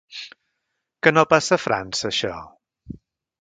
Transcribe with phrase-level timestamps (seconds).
[1.07, 2.33] Que no passa a França, això?